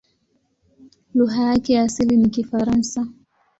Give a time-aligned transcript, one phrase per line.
[1.13, 3.07] Lugha yake ya asili ni Kifaransa.